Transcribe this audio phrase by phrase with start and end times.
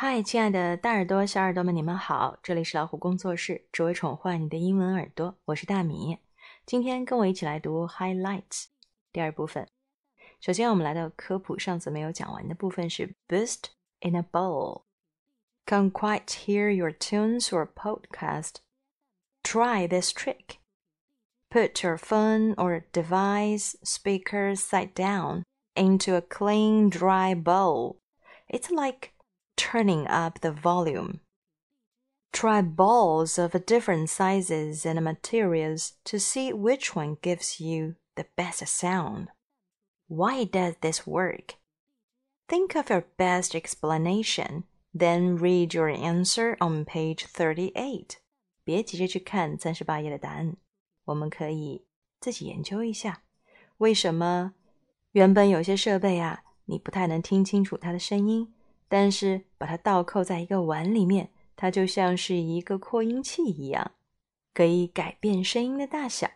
[0.00, 2.37] 嗨，亲爱的大耳朵、小耳朵们，你们好！
[2.41, 5.37] 这里是老虎工作室，只为宠坏你的英文耳朵。
[5.45, 6.17] 我是大米，
[6.65, 8.65] 今天跟我一起来读 highlights
[9.11, 9.67] 第二部分。
[10.39, 13.65] 首先，我们来到科普，上次没有讲完的部分是 boost
[13.99, 18.55] in a bowl。Can't quite hear your tunes or podcast?
[19.43, 20.57] Try this trick.
[21.51, 25.43] Put your phone or device speaker side down
[25.75, 27.97] into a clean, dry bowl.
[28.47, 29.09] It's like
[29.60, 31.20] turning up the volume.
[32.32, 38.66] Try balls of different sizes and materials to see which one gives you the best
[38.66, 39.28] sound.
[40.08, 41.54] Why does this work?
[42.48, 48.18] Think of your best explanation, then read your answer on page 38.
[48.64, 50.56] 别急着去看三十八页的答案，
[51.06, 51.86] 我们可以
[52.20, 53.22] 自己研究一下，
[53.78, 54.54] 为什么
[55.12, 58.52] 原本有些设备啊，你不太能听清楚它的声音，
[58.91, 63.93] 但是把它倒扣在一个碗里面，它就像是一个扩音器一样，
[64.53, 66.27] 可以改变声音的大小。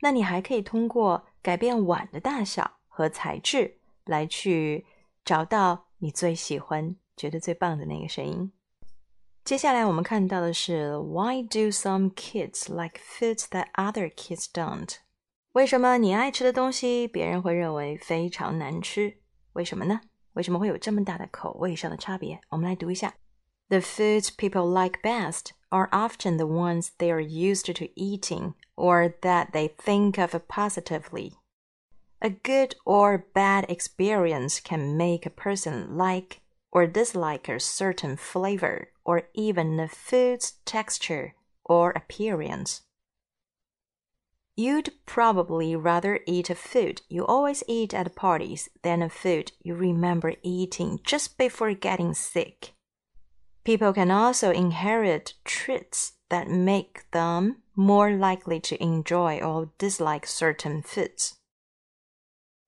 [0.00, 4.86] 那你还可以通过改变碗的大小和材质来去
[5.26, 8.50] 找到你最喜欢、觉得最棒的那个声音。
[9.44, 14.96] 接下来我们看到的是 Why do some kids like foods that other kids don't？
[15.52, 19.18] 为什么你爱吃的东西，别人会认为非常难吃？
[19.52, 20.00] 为什么呢？
[20.33, 22.39] 为什么会有这么大的口味上的差别？
[22.49, 23.15] 我们来读一下：
[23.69, 29.51] The foods people like best are often the ones they are used to eating or that
[29.51, 31.33] they think of positively.
[32.19, 38.89] A good or bad experience can make a person like or dislike a certain flavor
[39.03, 42.81] or even the food's texture or appearance.
[44.60, 49.74] You'd probably rather eat a food you always eat at parties than a food you
[49.74, 52.74] remember eating just before getting sick.
[53.64, 60.82] People can also inherit traits that make them more likely to enjoy or dislike certain
[60.82, 61.38] foods.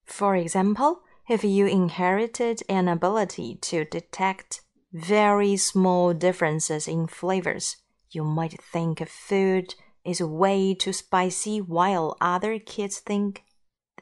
[0.07, 4.63] For example, if you inherited an ability to detect
[4.95, 7.77] very small differences in flavors,
[8.11, 9.75] you might think a food
[10.05, 13.45] is way too spicy while other kids think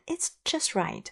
[0.07, 1.11] it's just right.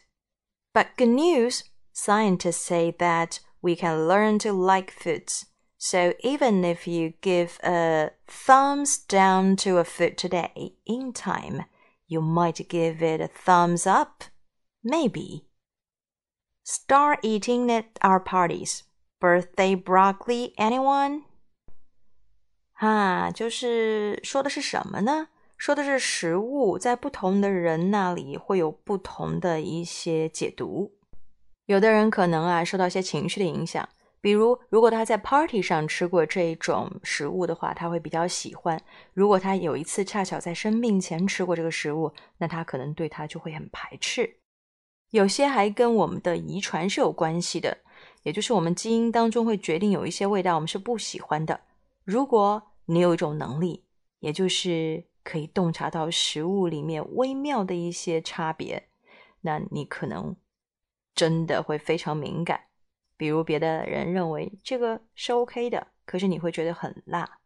[0.75, 5.47] But good news scientists say that we can learn to like foods.
[5.77, 11.65] So even if you give a thumbs down to a food today, in time,
[12.07, 14.25] you might give it a thumbs up.
[14.83, 15.45] Maybe.
[16.65, 18.85] Start eating at our parties.
[19.21, 21.25] Birthday broccoli, anyone?
[22.81, 25.27] 哈，就是说的是什么呢？
[25.57, 30.93] 说的是食物在不同的人那里会有不同的一些解读。
[31.67, 33.89] 有的人可能啊受到一些情绪的影响，
[34.21, 38.79] 比如如果他在 party 上吃过这种食物的话，他会比较喜欢；
[39.13, 44.37] 如果他有一次恰巧在生病前吃过这个食物，那他可能对他就会很排斥。
[45.11, 47.79] 有些还跟我们的遗传是有关系的，
[48.23, 51.59] 也就是我们基因当中会决定有一些味道我们是不喜欢的。
[52.09, 53.85] 如果你有一种能力，
[54.21, 58.89] 也就是可以洞察到食物里面微妙的一些差别，
[59.43, 60.35] 那你可能
[61.15, 62.63] 真的会非常敏感。
[63.19, 67.41] 比如别的人认为这个是 OK 的，可是你会觉得很辣。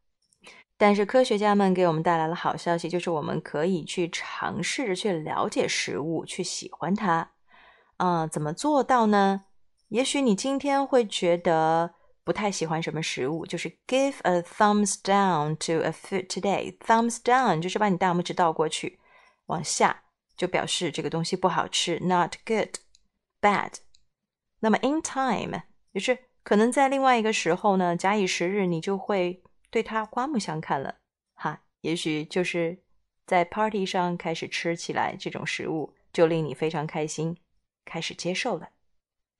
[0.76, 7.32] 但是科学家们给我们带来了好消息，就是我们可以去尝试着去了解食物，去喜欢它。
[7.96, 9.46] 啊，怎么做到呢？
[9.88, 11.96] 也许你今天会觉得。
[12.24, 16.76] 不太喜欢什么食物，就是 give a thumbs down to a food today。
[16.78, 19.00] thumbs down 就是把你大拇指倒过去，
[19.46, 20.04] 往下
[20.36, 23.74] 就表示这个东西不好吃，not good，bad。
[24.60, 25.62] 那么 in time
[25.92, 30.96] 就是可能在另外一个时候呢，假以时日，你就会对它刮目相看了，
[31.34, 31.62] 哈。
[31.80, 32.78] 也许就是
[33.26, 37.36] 在 party 上开始吃起来这种食物，就令你非常开心，
[37.84, 38.68] 开始接受了。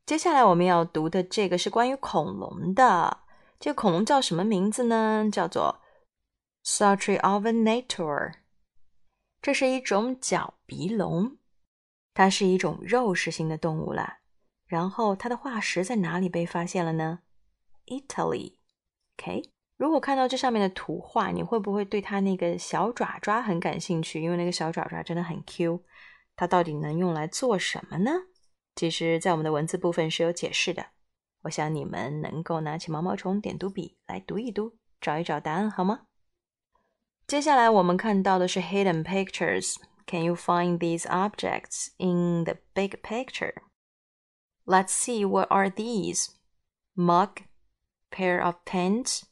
[0.04, 3.18] 接下来我们要读的这个是关于恐龙的。
[3.60, 5.28] 这个恐龙叫什么名字呢？
[5.30, 5.80] 叫做
[6.64, 8.32] Saurolovenator。
[9.40, 11.36] 这是一种角鼻龙，
[12.14, 14.18] 它是一种肉食性的动物啦。
[14.66, 17.20] 然后它的化石在哪里被发现了呢
[17.86, 18.54] ？Italy。
[19.16, 24.20] OK，如果看到这上面的图画，你会不会对它那个小爪爪很感兴趣？
[24.20, 25.84] 因为那个小爪爪真的很 Q。
[26.34, 28.10] 它到底能用来做什么呢？
[28.75, 30.87] 其实，在我们的文字部分是有解释的。
[31.43, 36.07] 我想你们能够拿起毛毛虫点读笔来读一读，找一找答案，好吗？
[37.25, 43.53] 接下来我们看到的是 hidden pictures。Can you find these objects in the big picture?
[44.65, 46.29] Let's see what are these:
[46.95, 47.43] mug,
[48.09, 49.23] pair of pants,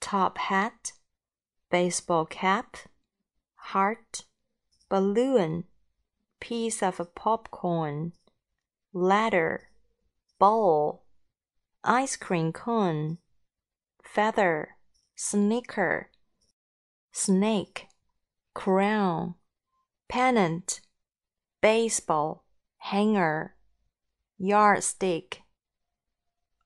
[0.00, 0.92] top hat,
[1.70, 2.76] baseball cap,
[3.72, 4.26] heart,
[4.88, 5.64] balloon,
[6.40, 8.12] piece of popcorn,
[8.92, 9.68] ladder,
[10.38, 11.04] ball,
[11.84, 13.18] ice cream cone,
[14.02, 14.76] feather,
[15.14, 16.10] sneaker,
[17.12, 17.86] snake,
[18.54, 19.34] crown,
[20.08, 20.80] pennant,
[21.60, 22.44] baseball,
[22.78, 23.54] hanger,
[24.38, 25.42] yardstick,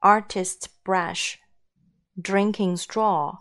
[0.02, 1.38] artist's brush,
[2.20, 3.38] drinking straw。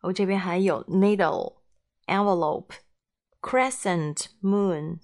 [0.00, 1.56] 我这边还有 needle,
[2.06, 2.74] envelope,
[3.40, 5.00] crescent moon,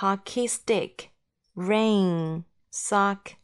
[0.00, 1.10] hockey stick,
[1.58, 3.36] rain, sock,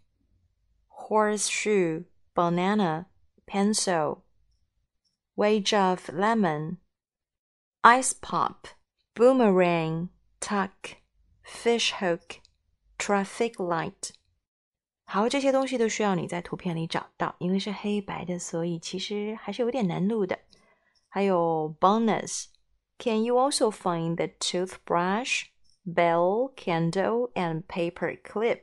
[0.89, 3.07] horseshoe, banana,
[3.47, 4.25] pencil,
[5.37, 6.79] wedge of lemon,
[7.83, 8.69] ice pop,
[9.15, 10.09] boomerang,
[10.41, 10.97] tuck,
[11.43, 12.41] fish hook,
[12.99, 14.11] traffic light。
[15.05, 20.39] 好，这些东西都需要你在图片里找到，因为是黑白的，所以其实还是有点难度的。
[21.09, 25.47] 还有 bonus，Can you also find the toothbrush,
[25.86, 28.62] Bell, candle, and paper clip？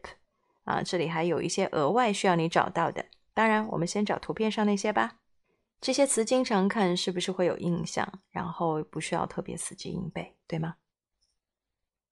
[0.64, 3.06] 啊，这里还有一些额外需要你找到的。
[3.34, 5.19] 当然，我们先找图片上那些吧。
[5.80, 8.20] 这些词经常看，是不是会有印象？
[8.30, 10.76] 然后不需要特别死记硬背，对吗？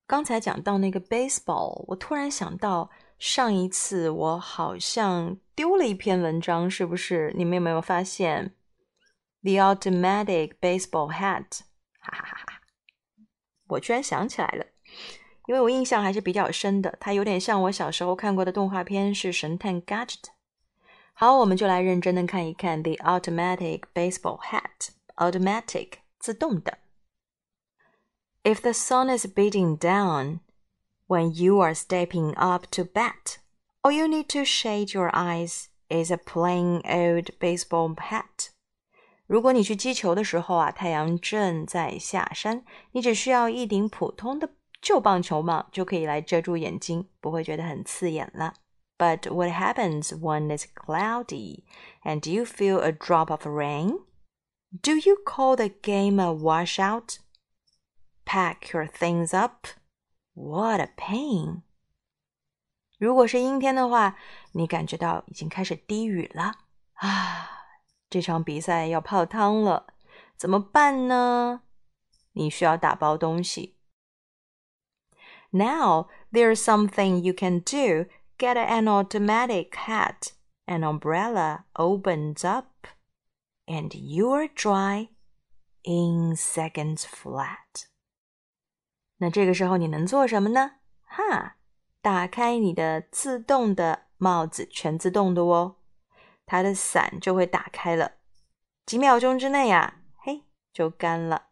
[0.07, 7.33] 刚才讲到那个 baseball，我突然想到上一次我好像丢了一篇文章，是不是？
[7.37, 8.57] 你们有没有发现
[9.43, 11.61] ？The automatic baseball hat，
[12.01, 12.61] 哈哈哈哈！
[13.69, 14.67] 我居然想起来了，
[15.47, 20.25] 因为我印象还是比较深的，它有点像我小时候看过的动画片，是神探 Gadget。
[21.13, 24.91] 好，我们就来认真的看一看 the automatic baseball hat。
[25.17, 26.79] automatic 自动的。
[28.43, 30.41] If the sun is beating down
[31.07, 33.37] when you are stepping up to bat,
[33.83, 38.49] all you need to shade your eyes is a plain old baseball hat.
[39.27, 44.49] 如果你去击球的时候啊，太阳正在下山，你只需要一顶普通的
[44.82, 48.54] 旧棒球帽就可以来遮住眼睛，不会觉得很刺眼了。
[48.98, 51.64] But what happens when it's cloudy
[52.04, 54.00] and you feel a drop of rain?
[54.82, 57.18] Do you call the game a washout?
[58.26, 59.68] Pack your things up.
[60.34, 61.62] What a pain!
[62.98, 64.16] 如果是阴天的话，
[64.54, 66.60] 你感觉到已经开始滴雨了
[66.94, 67.50] 啊！
[68.10, 69.88] 这场比赛要泡汤了，
[70.38, 71.64] 怎么办呢？
[72.34, 73.78] 你需要打包东西。
[75.52, 78.06] Now there's something you can do.
[78.38, 80.34] Get an automatic hat.
[80.68, 82.88] An umbrella opens up,
[83.68, 85.10] and you're dry
[85.84, 87.86] in seconds flat.
[89.18, 90.72] 那这个时候你能做什么呢？
[91.04, 91.58] 哈，
[92.02, 95.76] 打开你的自动的帽子，全自动的哦，
[96.48, 98.14] 它的伞就会打开了，
[98.86, 101.50] 几秒钟之内呀，嘿，就干了。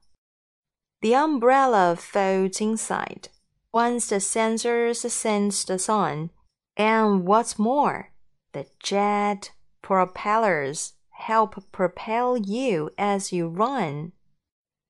[1.01, 3.25] The umbrella folds inside
[3.71, 6.29] once the sensors sense the sun,
[6.75, 8.11] and what's more,
[8.51, 9.51] the jet
[9.81, 14.11] propellers help propel you as you run.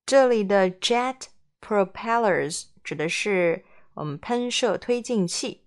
[0.05, 1.27] 这里的 jet
[1.61, 3.63] Propellers 指的是
[3.94, 5.65] 我们喷射推进器，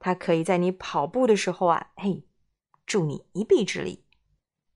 [0.00, 2.24] 它可以在你跑步的时候啊，嘿，
[2.84, 4.04] 助你一臂之力。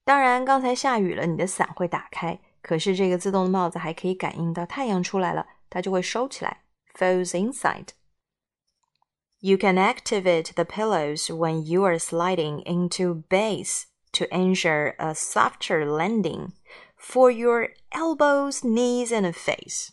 [0.05, 6.63] 当然，刚才下雨了，你的伞会打开，可是这个自动的帽子还可以感应到太阳出来了，它就会收起来
[6.95, 15.15] ，folds inside。You can activate the pillows when you are sliding into base to ensure a
[15.15, 16.53] softer landing
[16.97, 19.91] for your elbows, knees, and face.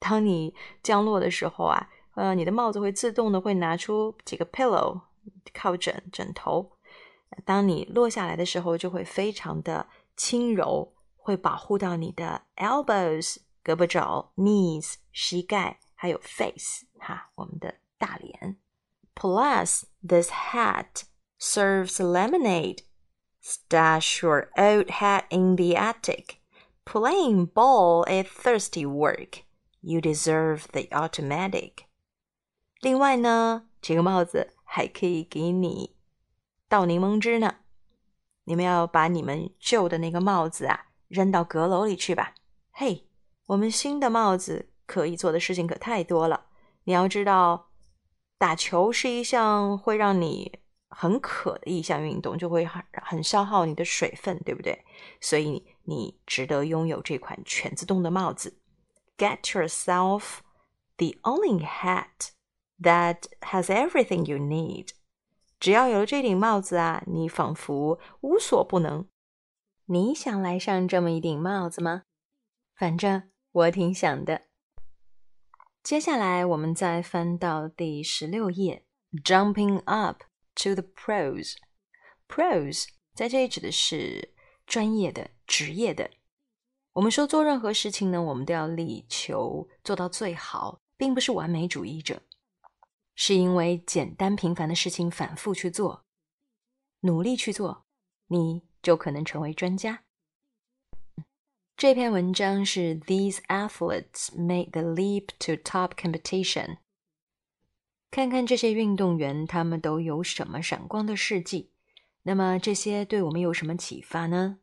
[0.00, 5.02] 当你降落的时候啊，呃，你的帽子会自动的会拿出几个 pillow
[5.54, 6.72] 靠枕枕头。
[7.44, 18.56] 当你落下来的时候，就会非常的轻柔，会保护到你的 elbows 胳膊肘、knees 膝盖， 还有 face 哈我们的大脸。
[19.14, 21.04] Plus, this hat
[21.38, 22.82] serves lemonade.
[23.40, 26.36] Stash your old hat in the attic.
[26.84, 29.44] Playing ball is thirsty work.
[29.80, 31.84] You deserve the automatic。
[32.80, 35.96] 另外呢，这个帽子还可以给你
[36.68, 37.56] 倒柠檬汁呢。
[38.44, 42.34] 你们要把你们旧的那个帽子啊扔到阁楼里去吧。
[42.70, 43.06] 嘿，
[43.46, 46.47] 我们新的帽子 可以做的事情可太多了。
[46.85, 47.69] 你要知道，
[48.39, 54.83] 打球是一项会让你很渴的一项运动，就会很很消耗你的水分，对不对？
[55.21, 58.59] 所以你值得拥有这款全自动的帽子。
[59.15, 60.39] get yourself
[60.97, 62.31] the only hat
[62.81, 64.87] that has everything you need.
[65.59, 69.07] 只要有了这顶帽子啊，你仿佛无所不能。
[69.85, 72.03] 你想来上这么一顶帽子吗？
[72.75, 74.48] 反正我挺想的。
[75.81, 78.85] 接下来我们再翻到第十六页
[79.23, 80.23] ，Jumping up
[80.55, 81.55] to the pros。
[82.27, 84.33] pros 在这里指的是
[84.67, 86.11] 专业的、职业的。
[86.93, 92.21] 我们说做任何事情呢，我们都要力求做到最好，并不是完美主义者。
[93.15, 96.05] 是因为简单平凡的事情反复去做，
[97.01, 97.85] 努力去做，
[98.27, 100.03] 你就可能成为专家。
[101.79, 106.79] 这篇文章是 These athletes made the leap to top competition。
[108.11, 111.71] 看看这些运动员，他们都有什么闪光的事迹？
[112.23, 114.59] 那么这些对我们有什么启发呢？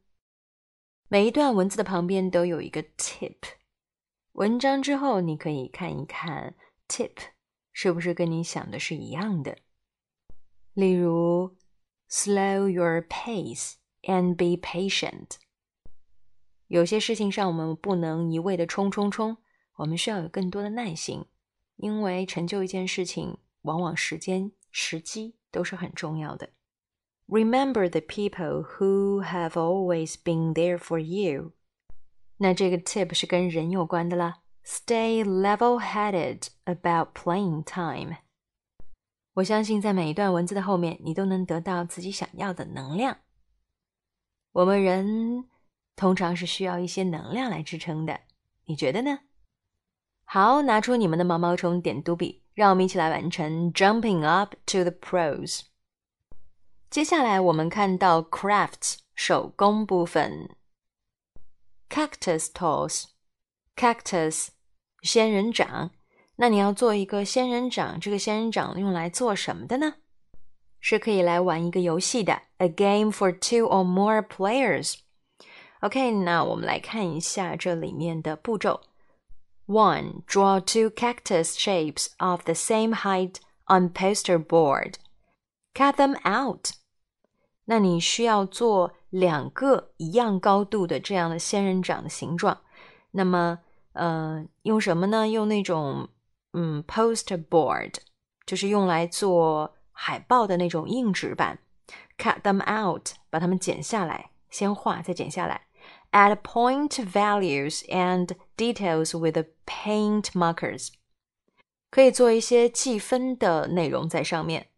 [1.08, 3.36] 每一段文字的旁边都有一个 tip。
[4.32, 6.54] 文章之后你可以看一看
[6.86, 7.12] tip。
[7.72, 9.56] 是不是跟你想的是一样的？
[10.74, 11.56] 例如
[12.10, 15.38] ，slow your pace and be patient。
[16.68, 19.36] 有些事情上我们不能一味的冲冲冲，
[19.76, 21.24] 我们需要有更多的耐心，
[21.76, 26.50] 因为成就一件事情，往往时间、时机都是很重要的。
[27.28, 31.52] Remember the people who have always been there for you。
[32.38, 34.42] 那这个 tip 是跟人有关的啦。
[34.64, 38.16] Stay level-headed about playing time。
[39.34, 43.18] 我相信在每一段文字的后面，你都能得到自己想要的能量。
[44.52, 45.44] 我们人
[45.96, 48.20] 通常是需要一些能量来支撑的，
[48.66, 49.20] 你觉得呢？
[50.24, 55.62] 好，拿出你们的毛毛虫点读笔，让我们一起来完成 Jumping up to the pros。
[56.90, 60.50] 接下来我们看到 crafts 手工部分
[61.88, 64.48] ，cactus toss，cactus。
[65.02, 65.92] 仙人掌，
[66.36, 69.94] 那你要做一个仙人掌，这个仙人掌用来做什么的呢？
[70.80, 74.96] 是可以来玩一个游戏的，a game for two or more players。
[75.85, 78.81] OK，那我们来看一下这里面的步骤。
[79.67, 83.37] One, draw two cactus shapes of the same height
[83.67, 84.95] on poster board.
[85.73, 86.71] Cut them out.
[87.65, 92.61] 那你需要做两个一样高度的这样的仙人掌的形状，
[93.11, 93.59] 那么。
[93.93, 95.27] 呃，用什么呢？
[95.27, 96.07] 用那种
[96.53, 97.95] 嗯，poster board，
[98.45, 101.59] 就是用来做海报的那种硬纸板。
[102.17, 105.64] Cut them out，把它们剪下来，先画再剪下来。
[106.15, 110.89] Add point values and details with paint markers，
[111.89, 114.71] 可以做一些计分的内容在上面。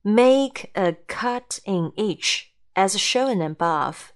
[0.00, 4.12] Make a cut in each as shown above.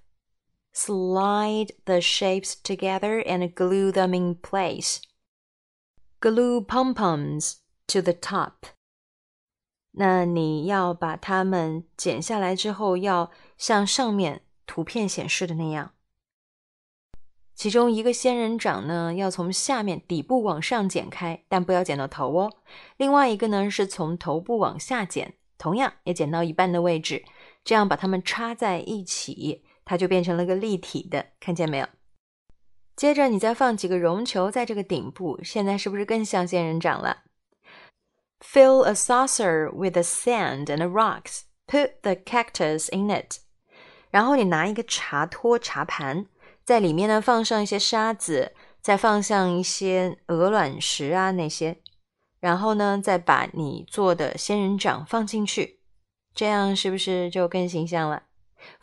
[0.72, 5.00] Slide the shapes together and glue them in place.
[6.20, 7.56] Glue pom-poms
[7.88, 8.70] to the top.
[9.92, 15.92] 那你要把它们剪下来之后，要像上面图片显示的那样。
[17.53, 22.51] 其中一个仙人掌呢，要从下面底部往上剪开，但不要剪到头哦。
[22.97, 27.23] 另外一个呢，是从头部往下剪，同样也剪到一半的位置，
[27.63, 29.63] 这样把它们插在一起。
[29.83, 31.87] 它就变成了个立体的，看见没有？
[32.95, 37.23] 接着你再放几个绒球在这个顶部，现在是不是更像仙人掌了
[38.39, 41.41] ？Fill a saucer with sand and rocks.
[41.67, 43.39] Put the cactus in it.
[44.11, 46.27] 然后你拿一个茶托、茶盘，
[46.63, 51.81] 在里面呢放上一些沙子，再放上一些鹅卵石啊那些，
[52.39, 55.81] 然后呢再把你做的仙人掌放进去，
[56.33, 58.23] 这样是不是就更形象了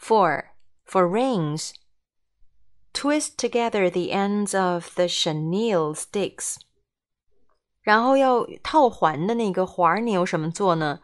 [0.00, 0.44] ？Four.
[0.90, 1.72] For rings,
[2.94, 6.56] twist together the ends of the chenille sticks.
[7.82, 11.00] 然后要套环的那个环儿，你用什么做呢？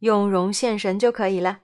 [0.00, 1.60] 用绒线绳就可以了。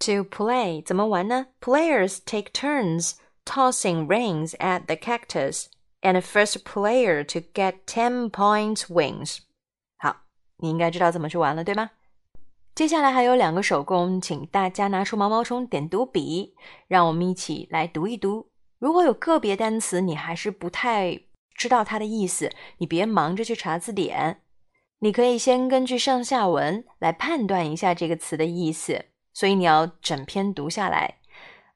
[0.00, 5.66] To play 怎么玩呢？Players take turns tossing rings at the cactus,
[6.00, 9.38] and first player to get ten points wins.
[9.98, 10.22] 好，
[10.58, 11.90] 你应该知道怎么去玩了，对吗？
[12.74, 16.54] 接下来还有两个手工，请大家拿出毛毛虫点读笔，
[16.88, 18.50] 让我们一起来读一读。
[18.78, 21.20] 如果有个别单词你还是不太
[21.54, 24.40] 知道它的意思，你别忙着去查字典，
[25.00, 29.04] 你可以先根据上下文来判断一下这个词的意思。
[29.34, 31.18] 所以你要整篇读下来。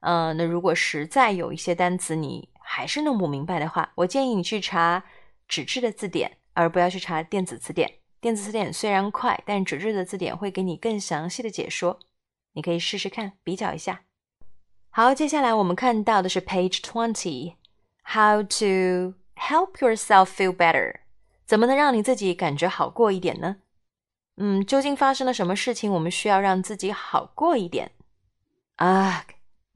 [0.01, 5.03] 嗯，那如果实在有一些单词你还是弄不明白的话，我建议你去查
[5.47, 7.95] 纸质的字典，而不要去查电子词典。
[8.19, 11.99] 电子词典虽然快，但纸质的字典会给你更详细的解说，
[12.53, 14.01] 你可以试试看，比较一下。
[14.89, 21.01] 好，接下来我们看到的是 Page Twenty，How to help yourself feel better？
[21.45, 23.57] 怎么能让你自己感觉好过一点呢
[24.37, 27.91] 嗯，究竟发生了什么事情，我们需要让自己好过一点
[28.77, 29.21] ？Ugh,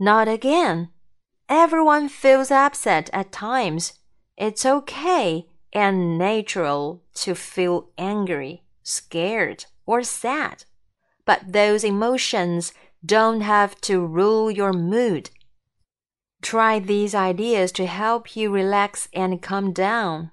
[0.00, 0.88] not again.
[1.48, 3.92] Everyone feels upset at times.
[4.36, 10.64] It's okay and natural to feel angry, scared, or sad.
[11.24, 12.72] But those emotions
[13.04, 15.30] don't have to rule your mood.
[16.42, 20.30] Try these ideas to help you relax and calm down.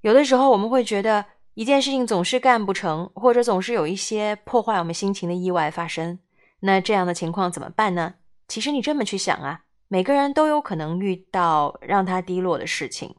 [0.00, 6.18] 有的时候我们会觉得一件事情总是干不成，或者总是有一些破坏我们心情的意外发生。
[6.60, 8.14] 那这样的情况怎么办呢？
[8.47, 13.15] 其实你这么去想啊，每个人都有可能遇到让他低落的事情。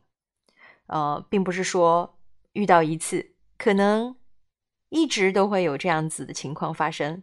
[0.87, 2.19] 呃，并不是说
[2.53, 4.17] 遇到一次，可能
[4.91, 7.23] 一直都会有这样子的情况发生。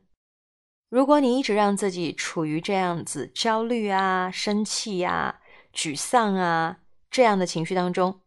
[0.89, 5.39] 如果你一直让自己处于这样子焦虑啊、生气啊、
[5.73, 6.79] 沮丧啊
[7.09, 8.21] 这样的情绪当中，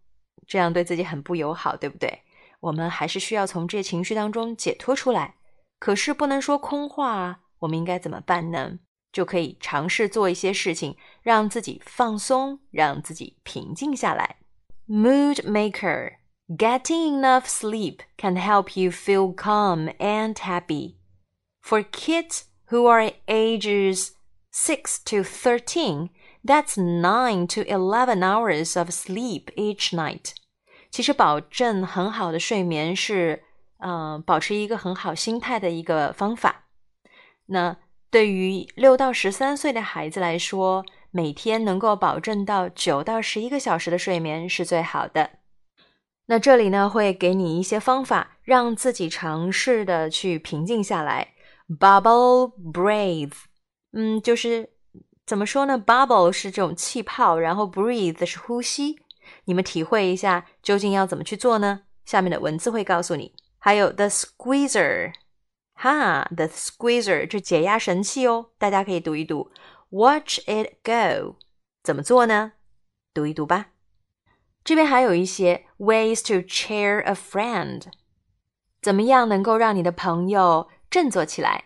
[0.46, 2.22] 这样对自己很不友好，对不对？
[2.60, 5.34] 我们还是需要从这些情绪当中解脱出来，
[5.78, 7.40] 可是不能说空话啊。
[7.58, 8.78] 我们应该怎么办呢？
[9.13, 14.37] 就可以尝试做一些事情，让自己放松，让自己平静下来。
[14.87, 20.95] Mood maker, getting enough sleep can help you feel calm and happy.
[21.61, 24.11] For kids who are ages
[24.51, 26.09] 6 to 13,
[26.43, 30.33] that's 9 to 11 hours of sleep each night.
[30.89, 33.43] 其实保证很好的睡眠是，
[33.77, 36.65] 嗯，保持一个很好心态的一个方法。
[37.45, 37.77] 那
[38.14, 45.30] 对于六到十三岁的孩子来说，每天能够保证到九到十一个小时的睡眠是最好的。
[46.26, 51.34] 那这里呢，会给你一些方法，让自己尝试的去平静下来。
[51.68, 53.32] Bubble breathe，
[53.92, 54.70] 嗯，就是
[55.26, 59.00] 怎么说呢？Bubble 是这种气泡，然后 breathe 是呼吸。
[59.46, 61.80] 你们体会一下，究竟要怎么去做呢？
[62.04, 63.34] 下面的文字会告诉你。
[63.58, 65.12] 还有 the squeezer，
[65.83, 69.51] 哈，the squeezer 这解压神器哦，大家可以读一读。
[69.89, 71.37] Watch it go，
[71.81, 72.53] 怎么做呢？
[73.13, 73.67] 读一读吧。
[74.63, 77.85] 这边还有一些 ways to cheer a friend，
[78.81, 81.65] 怎么样能够让你的朋友振作起来？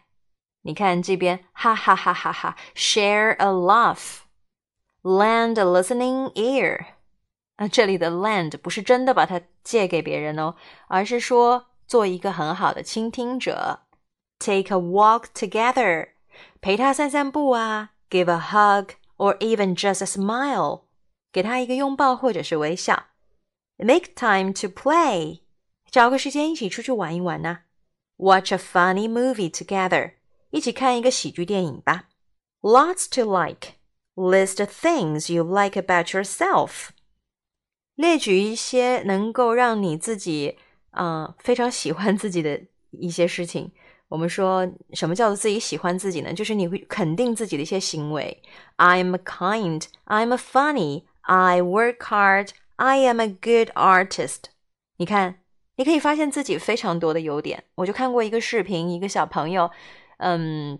[0.62, 6.86] 你看这边，哈哈哈哈哈，share a laugh，lend a listening ear。
[7.58, 10.56] 那这里的 lend 不是真的把它借给别人哦，
[10.88, 13.82] 而是说做一个很好的倾听者。
[14.40, 16.10] Take a walk together，
[16.62, 17.92] 陪他散散步啊。
[18.10, 20.84] Give a hug or even just a smile，
[21.32, 23.08] 给他一个拥抱或者是微笑。
[23.78, 25.42] Make time to play，
[25.90, 27.62] 找个时间一起出去玩一玩呐。
[28.18, 30.14] Watch a funny movie together，
[30.52, 32.10] 一起看一个喜剧电影吧。
[32.62, 36.90] Lots to like，list things you like about yourself。
[37.96, 40.58] 列举一些能够让你自己
[40.92, 42.62] 啊、呃、非常喜欢自己的
[42.92, 43.72] 一些事情。
[44.09, 46.33] 我们说什么叫做自己喜欢自己呢？
[46.33, 48.43] 就是你会肯定自己的一些行为。
[48.77, 54.45] I'm kind, I'm funny, I work hard, I am a good artist。
[54.97, 55.41] 你看，
[55.77, 57.65] 你可以发现自己非常多的优点。
[57.77, 59.71] 我就看过一个视频，一个小朋友，
[60.17, 60.79] 嗯，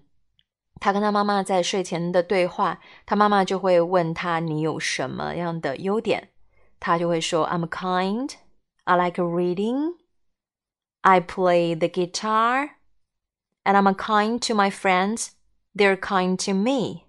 [0.81, 6.31] 他跟他妈妈在睡前的对话，他妈妈就会问他：“你有什么样的优点？”
[6.81, 8.33] 他就会说：“I'm kind.
[8.85, 9.97] I like reading.
[11.03, 12.71] I play the guitar,
[13.69, 15.33] and I'm kind to my friends.
[15.75, 17.09] They're kind to me.”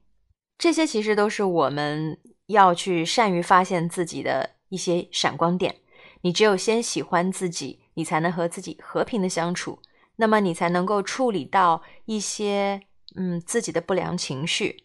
[0.58, 5.78] 这些其实都是我们要去善于发现自己的一些闪光点。
[6.22, 9.80] 你只有先喜欢自己，你才能和自己和平的相处，
[10.18, 12.82] 那么你才能够处理到一些
[13.16, 14.84] 嗯自己的不良情绪。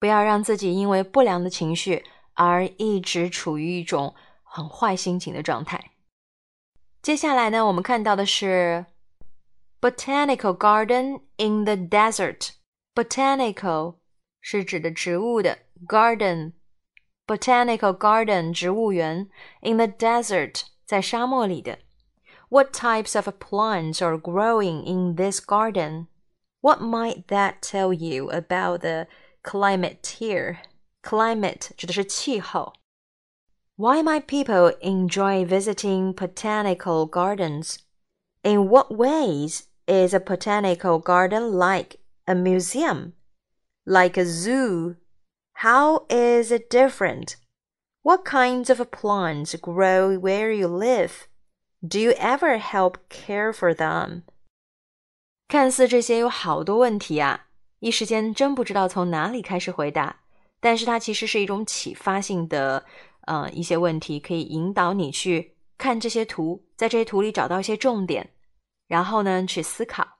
[0.00, 2.04] 不要让自己因为不良的情绪。
[2.36, 5.92] 而一直处于一种很坏心情的状态。
[7.00, 8.86] 接下来呢，我们看到的是
[9.83, 13.95] botanical garden in the desert。botanical
[14.41, 19.29] 是指的植物的 garden，botanical garden 植物园
[19.61, 21.79] in the desert 在沙漠里的。
[22.49, 26.07] What types of plants are growing in this garden?
[26.61, 29.07] What might that tell you about the
[29.43, 30.57] climate here?
[31.03, 32.73] Climate 指的是气候。
[33.77, 37.77] Why might people enjoy visiting botanical gardens?
[38.43, 43.13] In what ways is a botanical garden like a museum?
[43.85, 44.95] Like a zoo?
[45.53, 47.35] How is it different?
[48.03, 51.27] What kinds of plants grow where you live?
[51.85, 54.23] Do you ever help care for them?
[55.47, 57.47] 看似这些有好多问题啊，
[57.79, 60.21] 一时间真不知道从哪里开始回答。
[60.59, 62.85] 但是它其实是一种启发性的，
[63.21, 68.29] 呃，一些问题可以引导你去看这些图，在这些图里找到一些重点。
[68.87, 70.19] 然后呢去思考。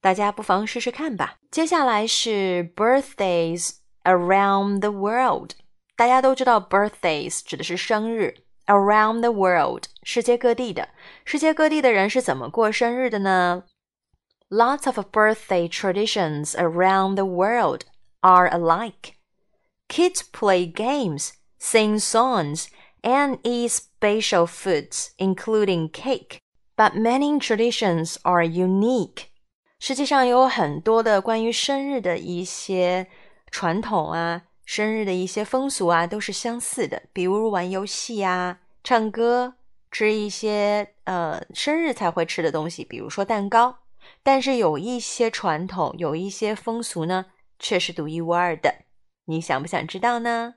[0.00, 1.36] 大家不妨试试看吧。
[1.50, 5.52] 接下来是 birthdays around the world。
[5.96, 8.34] 大家都知道 birthdays 指的是生日，
[8.66, 10.88] around the world 世界各地的。
[11.24, 13.64] 世界各地的人是怎么过生日的呢？
[14.50, 17.82] Lots of birthday traditions around the world
[18.20, 19.14] are alike.
[19.88, 22.66] Kids play games, sing songs,
[23.02, 26.38] and eat special foods, including cake.
[26.79, 29.25] But many traditions are unique.
[29.79, 33.07] 实际上有很多的关于生日的一些
[33.51, 37.03] 传统啊，生日的一些风俗啊，都是相似的。
[37.11, 39.55] 比如玩游戏啊，唱歌，
[39.91, 43.79] 吃一些呃生日才会吃的东西，比如说蛋糕。
[44.23, 47.25] 但是有一些传统，有一些风俗呢，
[47.59, 48.73] 却是独一无二的。
[49.25, 50.55] 你想不想知道呢？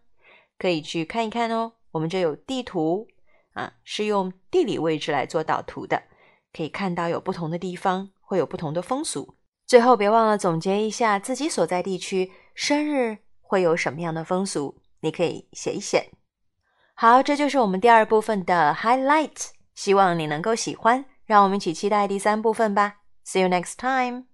[0.56, 1.72] 可以去看一看哦。
[1.90, 3.08] 我们这有地图
[3.54, 6.04] 啊，是用地理位置来做导图的，
[6.52, 8.10] 可以看到有不同的地方。
[8.32, 9.36] 会有不同的风俗。
[9.66, 16.10] 最后，别忘了总结一下自己所在地区生日会有什么样的风俗，你可以写一写。
[16.94, 21.04] 好，这就是我们第二部分的 highlight，希望你能够喜欢。
[21.26, 23.00] 让我们一起期待第三部分吧。
[23.26, 24.31] See you next time.